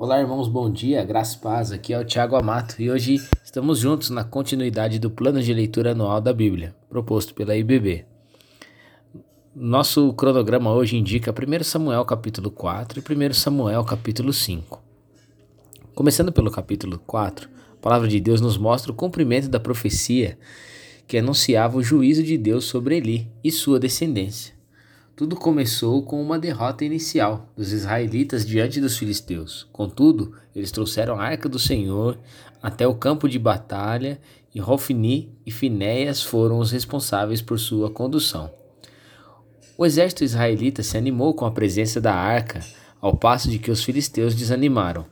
Olá, 0.00 0.20
irmãos, 0.20 0.46
bom 0.46 0.70
dia, 0.70 1.04
graça 1.04 1.36
e 1.36 1.40
paz. 1.40 1.72
Aqui 1.72 1.92
é 1.92 1.98
o 1.98 2.04
Tiago 2.04 2.36
Amato 2.36 2.80
e 2.80 2.88
hoje 2.88 3.16
estamos 3.44 3.80
juntos 3.80 4.10
na 4.10 4.22
continuidade 4.22 4.96
do 4.96 5.10
plano 5.10 5.42
de 5.42 5.52
leitura 5.52 5.90
anual 5.90 6.20
da 6.20 6.32
Bíblia, 6.32 6.72
proposto 6.88 7.34
pela 7.34 7.56
IBB. 7.56 8.06
Nosso 9.52 10.12
cronograma 10.12 10.72
hoje 10.72 10.96
indica 10.96 11.32
1 11.32 11.64
Samuel 11.64 12.04
capítulo 12.04 12.48
4 12.48 13.00
e 13.00 13.28
1 13.28 13.32
Samuel 13.32 13.82
capítulo 13.82 14.32
5. 14.32 14.80
Começando 15.96 16.30
pelo 16.30 16.52
capítulo 16.52 17.00
4, 17.04 17.50
a 17.72 17.76
palavra 17.82 18.06
de 18.06 18.20
Deus 18.20 18.40
nos 18.40 18.56
mostra 18.56 18.92
o 18.92 18.94
cumprimento 18.94 19.48
da 19.48 19.58
profecia 19.58 20.38
que 21.08 21.18
anunciava 21.18 21.76
o 21.76 21.82
juízo 21.82 22.22
de 22.22 22.38
Deus 22.38 22.66
sobre 22.66 22.98
Eli 22.98 23.28
e 23.42 23.50
sua 23.50 23.80
descendência. 23.80 24.57
Tudo 25.18 25.34
começou 25.34 26.00
com 26.04 26.22
uma 26.22 26.38
derrota 26.38 26.84
inicial 26.84 27.48
dos 27.56 27.72
israelitas 27.72 28.46
diante 28.46 28.80
dos 28.80 28.96
filisteus. 28.96 29.66
Contudo, 29.72 30.32
eles 30.54 30.70
trouxeram 30.70 31.18
a 31.18 31.24
arca 31.24 31.48
do 31.48 31.58
Senhor 31.58 32.16
até 32.62 32.86
o 32.86 32.94
campo 32.94 33.28
de 33.28 33.36
batalha 33.36 34.20
e 34.54 34.60
Rofni 34.60 35.36
e 35.44 35.50
Finéias 35.50 36.22
foram 36.22 36.60
os 36.60 36.70
responsáveis 36.70 37.42
por 37.42 37.58
sua 37.58 37.90
condução. 37.90 38.48
O 39.76 39.84
exército 39.84 40.22
israelita 40.22 40.84
se 40.84 40.96
animou 40.96 41.34
com 41.34 41.44
a 41.44 41.50
presença 41.50 42.00
da 42.00 42.14
arca, 42.14 42.60
ao 43.00 43.16
passo 43.16 43.50
de 43.50 43.58
que 43.58 43.72
os 43.72 43.82
filisteus 43.82 44.36
desanimaram. 44.36 45.04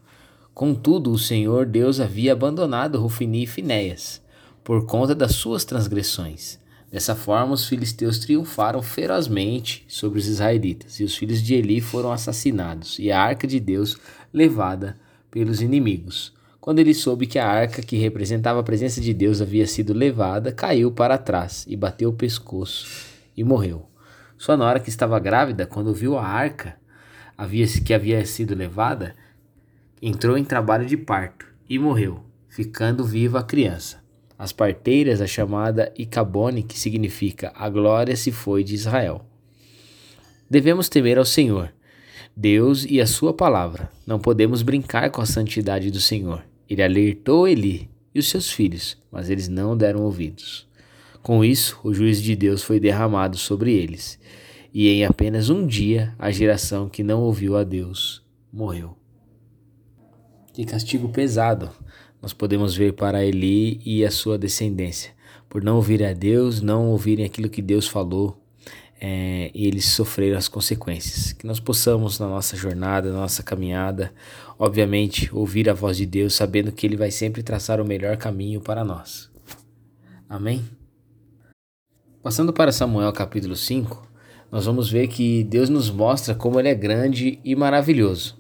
Contudo, 0.55 1.11
o 1.11 1.19
Senhor 1.19 1.67
Deus 1.67 1.99
havia 1.99 2.33
abandonado 2.33 3.01
Rufini 3.01 3.43
e 3.43 3.47
Finéias 3.49 4.23
por 4.63 4.87
conta 4.87 5.17
das 5.17 5.33
suas 5.33 5.65
transgressões. 5.65 6.65
Dessa 6.91 7.17
forma, 7.17 7.53
os 7.53 7.69
filisteus 7.69 8.19
triunfaram 8.19 8.81
ferozmente 8.81 9.85
sobre 9.89 10.19
os 10.19 10.27
israelitas, 10.27 11.01
e 11.01 11.05
os 11.05 11.17
filhos 11.17 11.43
de 11.43 11.55
Eli 11.55 11.81
foram 11.81 12.13
assassinados, 12.13 12.99
e 12.99 13.11
a 13.11 13.21
arca 13.21 13.47
de 13.47 13.59
Deus 13.59 13.97
levada 14.33 14.97
pelos 15.31 15.61
inimigos. 15.61 16.33
Quando 16.61 16.79
ele 16.79 16.95
soube 16.95 17.27
que 17.27 17.39
a 17.39 17.47
arca, 17.47 17.83
que 17.83 17.97
representava 17.97 18.61
a 18.61 18.63
presença 18.63 19.01
de 19.01 19.13
Deus, 19.13 19.41
havia 19.41 19.67
sido 19.67 19.93
levada, 19.93 20.51
caiu 20.53 20.91
para 20.91 21.19
trás 21.19 21.65
e 21.69 21.77
bateu 21.77 22.11
o 22.11 22.15
pescoço 22.15 22.87
e 23.37 23.45
morreu. 23.45 23.89
Sua 24.39 24.57
nora, 24.57 24.81
que 24.81 24.89
estava 24.89 25.19
grávida, 25.19 25.67
quando 25.67 25.95
viu 25.95 26.17
a 26.17 26.25
arca 26.25 26.77
havia, 27.37 27.67
que 27.67 27.93
havia 27.93 28.25
sido 28.25 28.55
levada, 28.55 29.15
entrou 30.01 30.39
em 30.39 30.45
trabalho 30.45 30.87
de 30.87 30.97
parto 30.97 31.47
e 31.69 31.79
morreu, 31.79 32.25
ficando 32.49 33.05
viva 33.05 33.41
a 33.41 33.43
criança. 33.43 34.06
As 34.39 34.53
parteiras, 34.53 35.21
a 35.21 35.27
chamada 35.27 35.93
Icabone, 35.97 36.63
que 36.63 36.79
significa 36.79 37.53
a 37.55 37.69
glória 37.71 38.15
se 38.17 38.31
foi 38.31 38.63
de 38.63 38.75
Israel. 38.75 39.25
Devemos 40.49 40.89
temer 40.89 41.19
ao 41.19 41.25
Senhor, 41.25 41.73
Deus 42.37 42.85
e 42.89 43.01
a 43.01 43.07
sua 43.07 43.33
palavra. 43.33 43.91
Não 44.07 44.19
podemos 44.19 44.61
brincar 44.61 45.11
com 45.11 45.23
a 45.23 45.27
santidade 45.27 45.91
do 45.91 46.01
Senhor. 46.01 46.45
Ele 46.69 46.83
alertou 46.83 47.49
Eli 47.49 47.89
e 48.15 48.19
os 48.19 48.29
seus 48.29 48.51
filhos, 48.51 48.99
mas 49.11 49.31
eles 49.31 49.49
não 49.49 49.77
deram 49.77 50.03
ouvidos. 50.03 50.67
Com 51.23 51.45
isso, 51.45 51.81
o 51.83 51.95
juízo 51.95 52.23
de 52.23 52.37
Deus 52.37 52.63
foi 52.63 52.79
derramado 52.79 53.37
sobre 53.37 53.73
eles, 53.73 54.19
e 54.73 54.89
em 54.89 55.05
apenas 55.05 55.49
um 55.49 55.67
dia 55.67 56.15
a 56.19 56.31
geração 56.31 56.89
que 56.89 57.03
não 57.03 57.23
ouviu 57.23 57.57
a 57.57 57.65
Deus 57.65 58.23
morreu. 58.53 58.97
Que 60.53 60.65
castigo 60.65 61.09
pesado! 61.09 61.71
Nós 62.27 62.33
podemos 62.33 62.75
ver 62.75 62.95
para 62.95 63.25
Eli 63.25 63.81
e 63.85 64.05
a 64.05 64.11
sua 64.11 64.37
descendência. 64.37 65.13
Por 65.49 65.63
não 65.63 65.77
ouvir 65.77 66.03
a 66.03 66.13
Deus, 66.13 66.61
não 66.61 66.89
ouvirem 66.89 67.25
aquilo 67.25 67.49
que 67.49 67.63
Deus 67.63 67.87
falou, 67.87 68.43
é, 69.01 69.53
eles 69.55 69.85
sofreram 69.85 70.37
as 70.37 70.49
consequências. 70.49 71.33
Que 71.33 71.47
nós 71.47 71.61
possamos, 71.61 72.19
na 72.19 72.27
nossa 72.27 72.57
jornada, 72.57 73.13
na 73.13 73.19
nossa 73.21 73.45
caminhada, 73.45 74.13
obviamente, 74.59 75.31
ouvir 75.33 75.71
a 75.71 75.73
voz 75.73 75.99
de 75.99 76.05
Deus, 76.05 76.35
sabendo 76.35 76.73
que 76.73 76.85
Ele 76.85 76.97
vai 76.97 77.13
sempre 77.13 77.45
traçar 77.45 77.81
o 77.81 77.87
melhor 77.87 78.17
caminho 78.17 78.61
para 78.61 78.83
nós. 78.83 79.31
Amém? 80.29 80.65
Passando 82.25 82.53
para 82.53 82.73
Samuel 82.73 83.13
capítulo 83.13 83.55
5, 83.55 84.05
nós 84.51 84.67
vamos 84.67 84.91
ver 84.91 85.07
que 85.07 85.45
Deus 85.45 85.69
nos 85.69 85.89
mostra 85.93 86.35
como 86.35 86.59
Ele 86.59 86.71
é 86.71 86.75
grande 86.75 87.39
e 87.45 87.55
maravilhoso. 87.55 88.37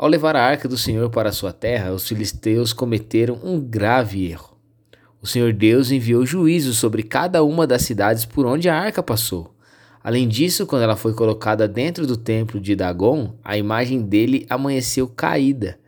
Ao 0.00 0.08
levar 0.08 0.34
a 0.34 0.42
arca 0.42 0.66
do 0.66 0.78
Senhor 0.78 1.10
para 1.10 1.30
sua 1.30 1.52
terra, 1.52 1.92
os 1.92 2.08
filisteus 2.08 2.72
cometeram 2.72 3.38
um 3.44 3.60
grave 3.60 4.30
erro. 4.30 4.56
O 5.20 5.26
Senhor 5.26 5.52
Deus 5.52 5.90
enviou 5.90 6.24
juízo 6.24 6.72
sobre 6.72 7.02
cada 7.02 7.44
uma 7.44 7.66
das 7.66 7.82
cidades 7.82 8.24
por 8.24 8.46
onde 8.46 8.66
a 8.66 8.74
arca 8.74 9.02
passou. 9.02 9.54
Além 10.02 10.26
disso, 10.26 10.64
quando 10.64 10.84
ela 10.84 10.96
foi 10.96 11.12
colocada 11.12 11.68
dentro 11.68 12.06
do 12.06 12.16
templo 12.16 12.58
de 12.58 12.74
Dagon, 12.74 13.34
a 13.44 13.58
imagem 13.58 14.00
dele 14.00 14.46
amanheceu 14.48 15.06
caída, 15.06 15.78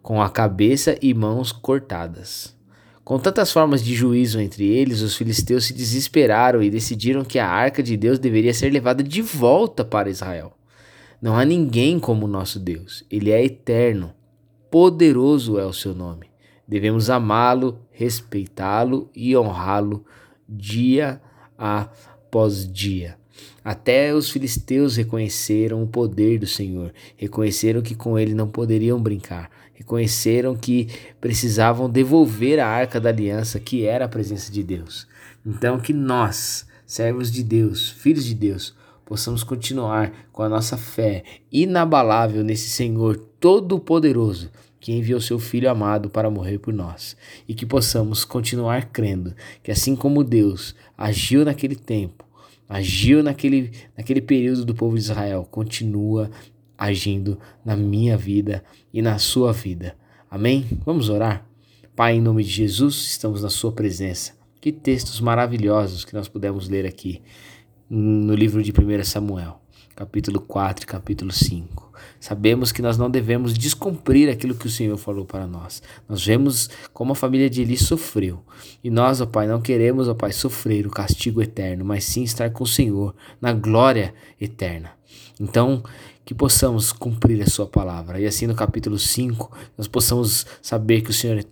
com 0.00 0.22
a 0.22 0.30
cabeça 0.30 0.96
e 1.02 1.12
mãos 1.12 1.52
cortadas. 1.52 2.56
Com 3.04 3.18
tantas 3.18 3.52
formas 3.52 3.84
de 3.84 3.94
juízo 3.94 4.40
entre 4.40 4.64
eles, 4.64 5.02
os 5.02 5.14
filisteus 5.14 5.66
se 5.66 5.74
desesperaram 5.74 6.62
e 6.62 6.70
decidiram 6.70 7.22
que 7.26 7.38
a 7.38 7.46
arca 7.46 7.82
de 7.82 7.94
Deus 7.94 8.18
deveria 8.18 8.54
ser 8.54 8.70
levada 8.72 9.02
de 9.02 9.20
volta 9.20 9.84
para 9.84 10.08
Israel. 10.08 10.57
Não 11.20 11.36
há 11.36 11.44
ninguém 11.44 11.98
como 11.98 12.26
o 12.26 12.28
nosso 12.28 12.60
Deus. 12.60 13.04
Ele 13.10 13.30
é 13.30 13.44
eterno. 13.44 14.14
Poderoso 14.70 15.58
é 15.58 15.66
o 15.66 15.72
seu 15.72 15.94
nome. 15.94 16.28
Devemos 16.66 17.10
amá-lo, 17.10 17.80
respeitá-lo 17.90 19.10
e 19.14 19.36
honrá-lo 19.36 20.04
dia 20.48 21.20
após 21.56 22.70
dia. 22.70 23.16
Até 23.64 24.14
os 24.14 24.30
filisteus 24.30 24.96
reconheceram 24.96 25.82
o 25.82 25.86
poder 25.86 26.38
do 26.38 26.46
Senhor, 26.46 26.92
reconheceram 27.16 27.82
que 27.82 27.94
com 27.94 28.18
ele 28.18 28.34
não 28.34 28.48
poderiam 28.48 29.00
brincar, 29.00 29.50
reconheceram 29.74 30.56
que 30.56 30.88
precisavam 31.20 31.88
devolver 31.88 32.58
a 32.60 32.66
arca 32.66 33.00
da 33.00 33.10
aliança, 33.10 33.60
que 33.60 33.84
era 33.84 34.04
a 34.04 34.08
presença 34.08 34.50
de 34.50 34.62
Deus. 34.62 35.06
Então, 35.44 35.78
que 35.78 35.92
nós, 35.92 36.66
servos 36.86 37.30
de 37.30 37.42
Deus, 37.42 37.90
filhos 37.90 38.24
de 38.24 38.34
Deus, 38.34 38.74
possamos 39.08 39.42
continuar 39.42 40.12
com 40.30 40.42
a 40.42 40.50
nossa 40.50 40.76
fé 40.76 41.24
inabalável 41.50 42.44
nesse 42.44 42.68
Senhor 42.68 43.16
Todo-Poderoso 43.40 44.50
que 44.78 44.92
enviou 44.92 45.18
seu 45.18 45.38
Filho 45.38 45.70
amado 45.70 46.10
para 46.10 46.30
morrer 46.30 46.58
por 46.58 46.74
nós, 46.74 47.16
e 47.48 47.54
que 47.54 47.64
possamos 47.64 48.24
continuar 48.24 48.90
crendo 48.92 49.34
que, 49.62 49.72
assim 49.72 49.96
como 49.96 50.22
Deus 50.22 50.74
agiu 50.96 51.42
naquele 51.42 51.74
tempo, 51.74 52.24
agiu 52.68 53.22
naquele, 53.22 53.72
naquele 53.96 54.20
período 54.20 54.64
do 54.64 54.74
povo 54.74 54.94
de 54.94 55.00
Israel, 55.00 55.48
continua 55.50 56.30
agindo 56.76 57.40
na 57.64 57.74
minha 57.74 58.16
vida 58.16 58.62
e 58.92 59.00
na 59.00 59.18
sua 59.18 59.52
vida. 59.52 59.96
Amém? 60.30 60.66
Vamos 60.84 61.08
orar? 61.08 61.44
Pai, 61.96 62.16
em 62.16 62.20
nome 62.20 62.44
de 62.44 62.50
Jesus, 62.50 63.06
estamos 63.06 63.42
na 63.42 63.50
Sua 63.50 63.72
presença. 63.72 64.34
Que 64.60 64.70
textos 64.70 65.20
maravilhosos 65.20 66.04
que 66.04 66.14
nós 66.14 66.28
pudemos 66.28 66.68
ler 66.68 66.86
aqui 66.86 67.22
no 67.90 68.34
livro 68.34 68.62
de 68.62 68.70
1 68.70 69.04
Samuel, 69.04 69.60
capítulo 69.96 70.40
4 70.40 70.84
e 70.84 70.86
capítulo 70.86 71.32
5. 71.32 71.92
Sabemos 72.20 72.70
que 72.70 72.82
nós 72.82 72.98
não 72.98 73.10
devemos 73.10 73.54
descumprir 73.54 74.28
aquilo 74.28 74.54
que 74.54 74.66
o 74.66 74.70
Senhor 74.70 74.96
falou 74.96 75.24
para 75.24 75.46
nós. 75.46 75.82
Nós 76.08 76.24
vemos 76.24 76.68
como 76.92 77.12
a 77.12 77.16
família 77.16 77.48
de 77.48 77.62
Eli 77.62 77.76
sofreu. 77.76 78.42
E 78.82 78.90
nós, 78.90 79.20
ó 79.20 79.26
Pai, 79.26 79.46
não 79.46 79.60
queremos, 79.60 80.08
ó 80.08 80.14
Pai, 80.14 80.32
sofrer 80.32 80.86
o 80.86 80.90
castigo 80.90 81.40
eterno, 81.40 81.84
mas 81.84 82.04
sim 82.04 82.22
estar 82.22 82.50
com 82.50 82.64
o 82.64 82.66
Senhor 82.66 83.14
na 83.40 83.52
glória 83.52 84.14
eterna. 84.40 84.92
Então, 85.40 85.82
que 86.24 86.34
possamos 86.34 86.92
cumprir 86.92 87.42
a 87.42 87.46
Sua 87.46 87.66
palavra. 87.66 88.20
E 88.20 88.26
assim 88.26 88.46
no 88.46 88.54
capítulo 88.54 88.98
5, 88.98 89.50
nós 89.78 89.88
possamos 89.88 90.44
saber 90.60 91.00
que 91.00 91.10
o 91.10 91.14
Senhor 91.14 91.38
é 91.38 91.44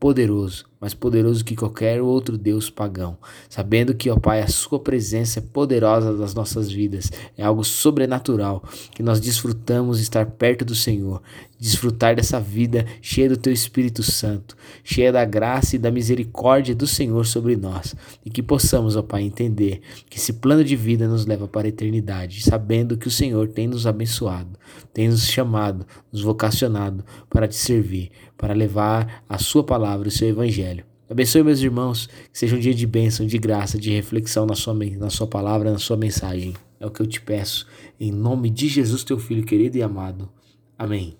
poderoso, 0.00 0.64
mais 0.80 0.92
poderoso 0.92 1.44
que 1.44 1.56
qualquer 1.56 2.02
outro 2.02 2.36
Deus 2.36 2.68
pagão, 2.68 3.16
sabendo 3.48 3.94
que, 3.94 4.10
ó 4.10 4.16
Pai, 4.16 4.42
a 4.42 4.48
Sua 4.48 4.78
presença 4.78 5.38
é 5.38 5.42
poderosa 5.42 6.12
nas 6.12 6.34
nossas 6.34 6.70
vidas, 6.70 7.10
é 7.36 7.42
algo 7.42 7.64
sobrenatural, 7.64 8.62
que 8.92 9.02
nós 9.02 9.20
desfrutamos 9.20 10.00
estar 10.00 10.26
perto 10.26 10.64
do 10.64 10.74
Senhor, 10.74 11.22
desfrutar 11.58 12.16
dessa 12.16 12.40
vida 12.40 12.84
cheia 13.00 13.28
do 13.28 13.36
Teu 13.36 13.52
Espírito 13.52 14.02
Santo, 14.02 14.56
cheia 14.82 15.12
da 15.12 15.24
graça 15.24 15.76
e 15.76 15.78
da 15.78 15.90
misericórdia 15.90 16.74
do 16.74 16.86
Senhor 16.86 17.24
sobre 17.24 17.56
nós, 17.56 17.94
e 18.24 18.30
que 18.30 18.42
possamos, 18.42 18.96
ó 18.96 19.02
Pai, 19.02 19.22
entender 19.22 19.80
que 20.10 20.18
esse 20.18 20.34
plano 20.34 20.64
de 20.64 20.76
vida 20.76 21.08
nos 21.08 21.24
leva 21.24 21.48
para 21.48 21.66
a 21.66 21.68
eternidade, 21.68 22.42
sabendo 22.42 22.98
que 22.98 23.08
o 23.08 23.10
Senhor 23.10 23.48
tem 23.48 23.66
nos 23.66 23.86
abençoado, 23.86 24.58
tem 24.92 25.08
nos 25.08 25.26
chamado, 25.26 25.86
nos 26.12 26.22
vocacionado 26.22 27.04
para 27.30 27.48
te 27.48 27.56
servir, 27.56 28.10
para 28.36 28.52
levar 28.52 29.24
a 29.28 29.38
Sua 29.38 29.64
palavra, 29.64 30.08
o 30.08 30.10
Seu 30.10 30.28
Evangelho 30.28 30.73
Abençoe 31.14 31.44
meus 31.44 31.60
irmãos, 31.60 32.08
que 32.32 32.36
seja 32.36 32.56
um 32.56 32.58
dia 32.58 32.74
de 32.74 32.88
bênção, 32.88 33.24
de 33.24 33.38
graça, 33.38 33.78
de 33.78 33.88
reflexão 33.88 34.44
na 34.46 34.56
sua, 34.56 34.74
na 34.74 35.10
sua 35.10 35.28
palavra, 35.28 35.70
na 35.70 35.78
sua 35.78 35.96
mensagem. 35.96 36.54
É 36.80 36.84
o 36.84 36.90
que 36.90 37.00
eu 37.00 37.06
te 37.06 37.20
peço, 37.20 37.68
em 38.00 38.10
nome 38.10 38.50
de 38.50 38.66
Jesus, 38.66 39.04
teu 39.04 39.16
Filho 39.16 39.44
querido 39.44 39.78
e 39.78 39.82
amado. 39.82 40.28
Amém. 40.76 41.16